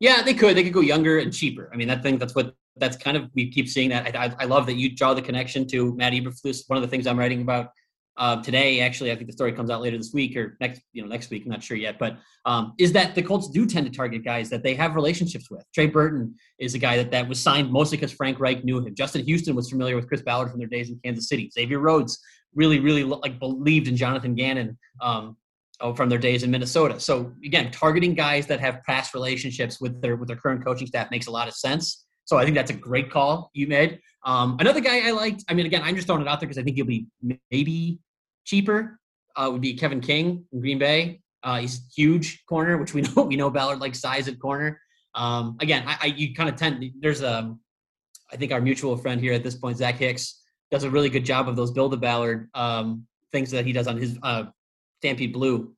[0.00, 0.56] Yeah, they could.
[0.56, 1.70] They could go younger and cheaper.
[1.72, 4.16] I mean, that thing that's what that's kind of we keep seeing that.
[4.16, 6.64] I, I, I love that you draw the connection to Matt Eberflus.
[6.66, 7.68] One of the things I'm writing about
[8.16, 8.80] uh, today.
[8.80, 11.30] Actually, I think the story comes out later this week or next, you know, next
[11.30, 11.44] week.
[11.44, 14.50] I'm not sure yet, but um, is that the Colts do tend to target guys
[14.50, 15.64] that they have relationships with.
[15.74, 18.94] Trey Burton is a guy that that was signed mostly because Frank Reich knew him.
[18.94, 21.50] Justin Houston was familiar with Chris Ballard from their days in Kansas City.
[21.52, 22.20] Xavier Rhodes
[22.54, 24.78] really, really like believed in Jonathan Gannon.
[25.00, 25.36] Um,
[25.80, 27.00] oh, from their days in Minnesota.
[27.00, 31.10] So again, targeting guys that have past relationships with their with their current coaching staff
[31.10, 32.04] makes a lot of sense.
[32.24, 34.00] So I think that's a great call you made.
[34.24, 35.44] Um, another guy I liked.
[35.48, 37.06] I mean, again, I'm just throwing it out there because I think he'll be
[37.50, 37.98] maybe
[38.44, 38.98] cheaper
[39.36, 41.20] uh, would be Kevin King in Green Bay.
[41.42, 44.80] Uh, he's huge corner, which we know we know Ballard likes size at corner.
[45.14, 47.60] Um, again, I, I you kind of tend there's a um,
[48.36, 51.48] think our mutual friend here at this point, Zach Hicks, does a really good job
[51.48, 54.44] of those build a Ballard um, things that he does on his uh,
[55.00, 55.74] Stampede Blue,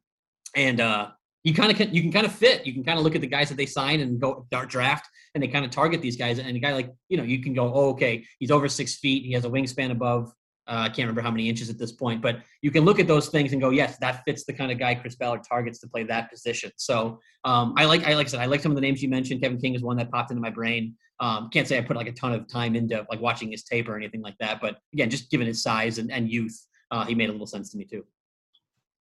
[0.55, 1.09] and uh,
[1.43, 2.67] you kind of can you can kind of fit.
[2.67, 5.09] You can kind of look at the guys that they sign and go dart draft,
[5.35, 6.39] and they kind of target these guys.
[6.39, 9.25] And a guy like you know you can go, oh okay, he's over six feet,
[9.25, 10.33] he has a wingspan above
[10.67, 13.07] uh, I can't remember how many inches at this point, but you can look at
[13.07, 15.89] those things and go, yes, that fits the kind of guy Chris Ballard targets to
[15.89, 16.73] play that position.
[16.77, 19.11] So um, I like, I like I said, I like some of the names you
[19.11, 19.43] mentioned.
[19.43, 20.95] Kevin King is one that popped into my brain.
[21.21, 23.89] Um, can't say I put like a ton of time into like watching his tape
[23.89, 26.59] or anything like that, but again, just given his size and, and youth,
[26.91, 28.05] uh, he made a little sense to me too.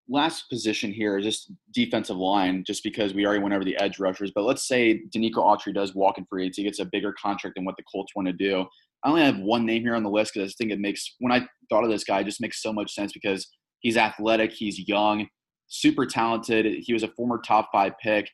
[0.09, 3.99] Last position here is just defensive line, just because we already went over the edge
[3.99, 4.31] rushers.
[4.35, 7.55] But let's say Denico Autry does walk in free agency, he gets a bigger contract
[7.55, 8.65] than what the Colts want to do.
[9.03, 11.31] I only have one name here on the list because I think it makes when
[11.31, 13.47] I thought of this guy, it just makes so much sense because
[13.79, 15.27] he's athletic, he's young,
[15.67, 16.83] super talented.
[16.83, 18.29] He was a former top five pick.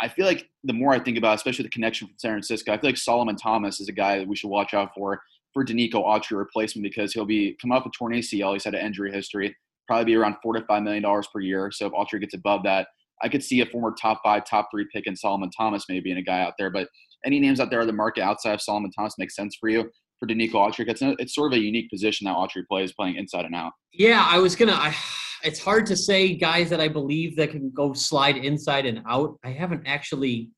[0.00, 2.78] I feel like the more I think about, especially the connection from San Francisco, I
[2.78, 5.20] feel like Solomon Thomas is a guy that we should watch out for
[5.52, 8.52] for Denico Autry replacement because he'll be come up with torn ACL.
[8.52, 9.56] He's had an injury history,
[9.90, 11.72] probably be around four to five million dollars per year.
[11.72, 12.86] So if Autry gets above that,
[13.22, 16.20] I could see a former top five, top three pick in Solomon Thomas maybe and
[16.20, 16.70] a guy out there.
[16.70, 16.88] But
[17.26, 19.90] any names out there in the market outside of Solomon Thomas makes sense for you
[20.20, 20.88] for Denico Autry.
[20.88, 23.72] It's, it's sort of a unique position that Autry plays, playing inside and out.
[23.92, 24.74] Yeah, I was gonna.
[24.74, 24.94] I,
[25.42, 29.38] it's hard to say guys that I believe that can go slide inside and out.
[29.44, 30.50] I haven't actually.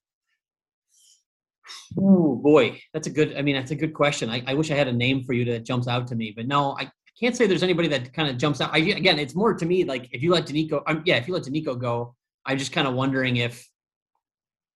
[1.98, 3.34] Oh boy, that's a good.
[3.34, 4.28] I mean, that's a good question.
[4.28, 6.46] I, I wish I had a name for you that jumps out to me, but
[6.46, 6.90] no, I
[7.22, 8.70] can't say there's anybody that kind of jumps out.
[8.72, 11.34] I, again, it's more to me like if you let Denico, um, yeah, if you
[11.34, 13.66] let Denico go, I'm just kind of wondering if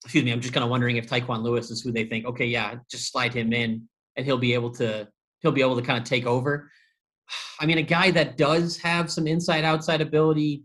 [0.04, 2.46] excuse me, I'm just kind of wondering if Tyquan Lewis is who they think, okay,
[2.46, 5.08] yeah, just slide him in and he'll be able to
[5.40, 6.70] he'll be able to kind of take over.
[7.60, 10.62] I mean, a guy that does have some inside outside ability.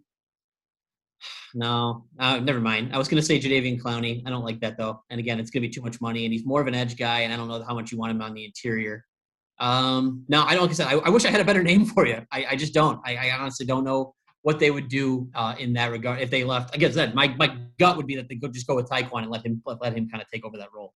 [1.56, 2.94] No, uh, never mind.
[2.94, 4.22] I was going to say Jadeveon Clowney.
[4.26, 5.02] I don't like that though.
[5.10, 6.96] And again, it's going to be too much money, and he's more of an edge
[6.96, 9.04] guy, and I don't know how much you want him on the interior.
[9.60, 10.64] Um, no, I don't.
[10.64, 12.26] Like I said, I, I, wish I had a better name for you.
[12.32, 13.00] I, I just don't.
[13.06, 16.44] I, I, honestly don't know what they would do uh, in that regard if they
[16.44, 16.74] left.
[16.74, 19.22] I guess that my, my gut would be that they could just go with Tyquan
[19.22, 20.94] and let him let, him kind of take over that role.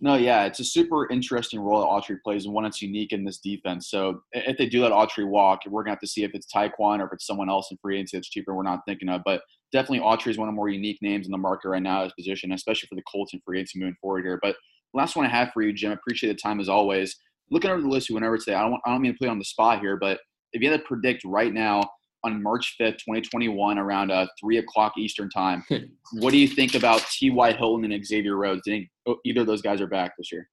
[0.00, 3.24] No, yeah, it's a super interesting role that Autry plays and one that's unique in
[3.24, 3.88] this defense.
[3.88, 7.00] So if they do let Autry walk, we're gonna have to see if it's Tyquan
[7.00, 8.54] or if it's someone else in free agency that's cheaper.
[8.54, 11.32] We're not thinking of, but definitely Autry is one of the more unique names in
[11.32, 14.24] the market right now as position, especially for the Colts and free agency moving forward
[14.24, 14.38] here.
[14.42, 14.56] But
[14.94, 15.92] last one I have for you, Jim.
[15.92, 17.16] Appreciate the time as always.
[17.50, 18.54] Looking over the list, we went over today.
[18.54, 20.18] I don't, I don't mean to put you on the spot here, but
[20.52, 21.82] if you had to predict right now
[22.24, 25.62] on March 5th, 2021, around uh, 3 o'clock Eastern time.
[26.14, 27.52] what do you think about T.Y.
[27.52, 28.62] Hilton and Xavier Rhodes?
[28.64, 30.48] Do you think oh, either of those guys are back this year?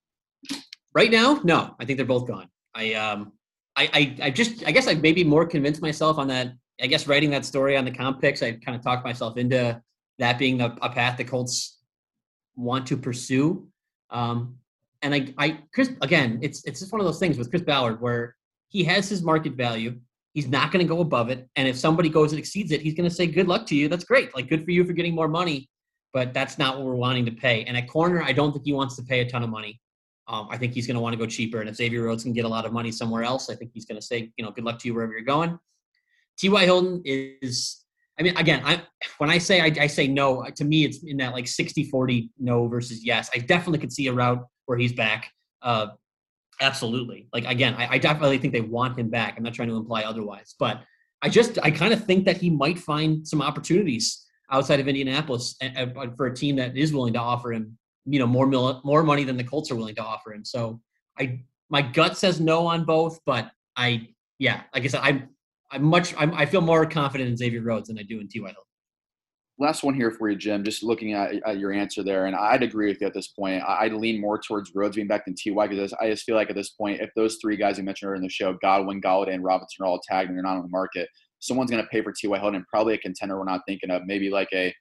[0.94, 1.74] Right now, no.
[1.80, 2.50] I think they're both gone.
[2.76, 3.32] I, um,
[3.78, 6.52] I, I, I just, I guess I maybe more convinced myself on that.
[6.82, 9.82] I guess writing that story on the comp picks, I kind of talked myself into
[10.20, 11.78] that being the, a path the Colts
[12.56, 13.68] want to pursue.
[14.10, 14.58] Um,
[15.02, 18.02] and I, I, Chris, again, it's it's just one of those things with Chris Ballard
[18.02, 18.36] where
[18.70, 20.00] he has his market value.
[20.34, 21.48] He's not going to go above it.
[21.58, 23.90] And if somebody goes and exceeds it, he's going to say, good luck to you.
[23.90, 24.34] That's great.
[24.34, 25.70] Like, good for you for getting more money.
[26.14, 27.64] But that's not what we're wanting to pay.
[27.66, 29.82] And at corner, I don't think he wants to pay a ton of money.
[30.28, 31.60] Um, I think he's going to want to go cheaper.
[31.60, 33.86] And if Xavier Rhodes can get a lot of money somewhere else, I think he's
[33.86, 35.60] going to say, you know, good luck to you wherever you're going.
[36.38, 36.64] T.Y.
[36.64, 37.84] Hilton is,
[38.18, 38.84] I mean, again, I
[39.18, 42.30] when I say I, I say no, to me, it's in that like 60 40
[42.40, 43.30] no versus yes.
[43.36, 45.30] I definitely could see a route where he's back.
[45.62, 45.88] Uh,
[46.62, 47.28] Absolutely.
[47.34, 49.34] Like again, I, I, definitely think they want him back.
[49.36, 50.84] I'm not trying to imply otherwise, but
[51.24, 55.58] I just I kind of think that he might find some opportunities outside of Indianapolis
[56.16, 58.46] for a team that is willing to offer him, you know, more
[58.84, 60.46] more money than the Colts are willing to offer him.
[60.46, 60.80] So
[61.20, 65.30] I my gut says no on both, but I yeah, like I said, I'm
[65.72, 68.48] I'm much I'm, i feel more confident in Xavier Rhodes than I do in T.Y.
[68.48, 68.64] Hill
[69.60, 70.64] last one here for you, Jim.
[70.64, 73.64] Just looking at, at, your answer there, and I'd agree with you at this point.
[73.68, 76.56] I'd lean more towards Rhodes being back than Ty because I just feel like at
[76.56, 79.44] this point, if those three guys you mentioned are in the show, Godwin, Golladay, and
[79.44, 81.08] Robinson are all tagged and they're not on the market,
[81.40, 82.40] someone's going to pay for T.Y.
[82.40, 84.04] Hilton, probably a contender we're not thinking of.
[84.06, 84.74] Maybe like a,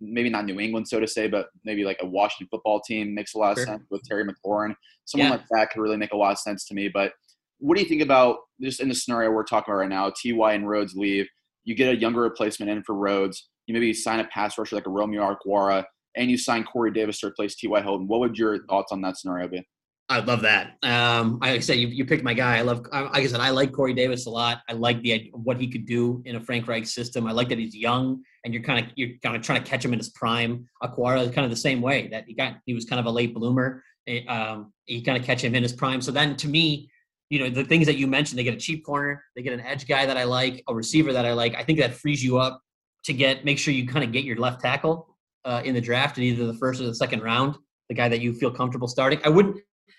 [0.00, 3.34] maybe not New England, so to say, but maybe like a Washington football team makes
[3.34, 3.66] a lot of sure.
[3.66, 4.74] sense with Terry McLaurin.
[5.04, 5.36] Someone yeah.
[5.36, 6.88] like that could really make a lot of sense to me.
[6.92, 7.12] But
[7.58, 10.10] what do you think about just in the scenario we're talking about right now?
[10.10, 11.26] Ty and Rhodes leave.
[11.64, 14.86] You get a younger replacement in for Rhodes you maybe sign a pass rusher like
[14.86, 15.84] a Romeo Okwara,
[16.16, 17.80] and you sign Corey Davis to replace T.Y.
[17.80, 18.08] Hilton.
[18.08, 19.64] What would your thoughts on that scenario be?
[20.10, 20.78] I love that.
[20.82, 22.56] Um, I said, you, you picked my guy.
[22.56, 24.62] I love, like I said, I like Corey Davis a lot.
[24.66, 27.26] I like the what he could do in a Frank Reich system.
[27.26, 29.84] I like that he's young and you're kind of you're kind of trying to catch
[29.84, 30.66] him in his prime.
[30.82, 32.54] Okwara is kind of the same way that he got.
[32.64, 33.84] He was kind of a late bloomer.
[34.06, 36.00] Eh, um, you kind of catch him in his prime.
[36.00, 36.88] So then, to me,
[37.28, 39.60] you know, the things that you mentioned, they get a cheap corner, they get an
[39.60, 41.54] edge guy that I like, a receiver that I like.
[41.54, 42.62] I think that frees you up
[43.08, 46.16] to get make sure you kind of get your left tackle uh, in the draft
[46.18, 47.56] in either the first or the second round,
[47.88, 49.18] the guy that you feel comfortable starting.
[49.24, 49.56] I wouldn't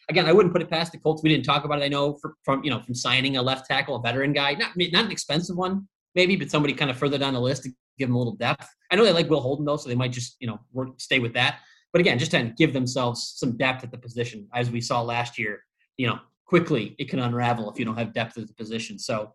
[0.09, 1.23] again, I wouldn't put it past the Colts.
[1.23, 1.85] We didn't talk about it.
[1.85, 5.05] I know from you know from signing a left tackle, a veteran guy, not not
[5.05, 8.15] an expensive one maybe, but somebody kind of further down the list to give them
[8.15, 8.67] a little depth.
[8.91, 11.19] I know they like Will Holden though, so they might just you know work stay
[11.19, 11.59] with that.
[11.91, 15.39] But again, just to give themselves some depth at the position, as we saw last
[15.39, 15.63] year.
[15.97, 18.97] You know, quickly it can unravel if you don't have depth at the position.
[18.97, 19.33] So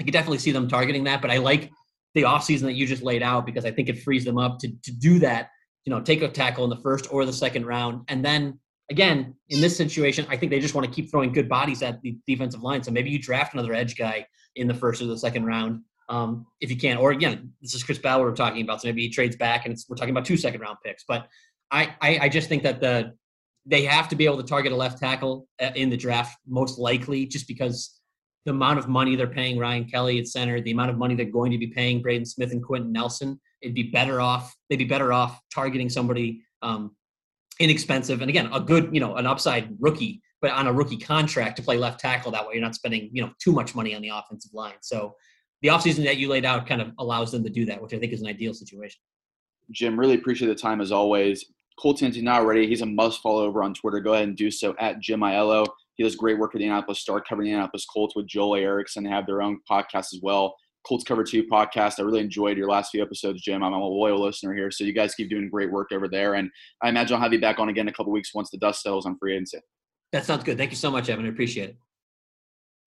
[0.00, 1.22] I could definitely see them targeting that.
[1.22, 1.70] But I like
[2.14, 4.68] the offseason that you just laid out because I think it frees them up to,
[4.68, 5.50] to do that,
[5.84, 8.02] you know, take a tackle in the first or the second round.
[8.08, 8.58] And then
[8.90, 12.00] again, in this situation, I think they just want to keep throwing good bodies at
[12.02, 12.82] the defensive line.
[12.82, 16.46] So maybe you draft another edge guy in the first or the second round um,
[16.60, 16.98] if you can.
[16.98, 18.82] Or again, this is Chris Ballard we're talking about.
[18.82, 21.04] So maybe he trades back and we're talking about two second round picks.
[21.08, 21.28] But
[21.70, 23.14] I, I, I just think that the
[23.64, 26.78] they have to be able to target a left tackle uh, in the draft most
[26.78, 28.00] likely just because
[28.44, 31.26] the amount of money they're paying Ryan Kelly at center, the amount of money they're
[31.26, 34.54] going to be paying Braden Smith and Quenton Nelson, it'd be better off.
[34.68, 36.96] They'd be better off targeting somebody um,
[37.60, 41.56] inexpensive and again a good, you know, an upside rookie, but on a rookie contract
[41.56, 42.32] to play left tackle.
[42.32, 44.74] That way, you're not spending you know too much money on the offensive line.
[44.80, 45.14] So
[45.62, 47.98] the offseason that you laid out kind of allows them to do that, which I
[47.98, 49.00] think is an ideal situation.
[49.70, 51.44] Jim, really appreciate the time as always.
[51.78, 54.00] Colton, if not ready, he's a must follow over on Twitter.
[54.00, 55.66] Go ahead and do so at Jim Ayello.
[55.96, 59.04] He does great work at the Indianapolis Star, covering the Indianapolis Colts with Joel Erickson.
[59.04, 60.54] They have their own podcast as well.
[60.86, 62.00] Colts Cover 2 podcast.
[62.00, 63.62] I really enjoyed your last few episodes, Jim.
[63.62, 64.70] I'm a loyal listener here.
[64.70, 66.34] So you guys keep doing great work over there.
[66.34, 66.50] And
[66.82, 68.82] I imagine I'll have you back on again in a couple weeks once the dust
[68.82, 69.58] settles on free agency.
[70.12, 70.58] That sounds good.
[70.58, 71.24] Thank you so much, Evan.
[71.24, 71.76] I appreciate it.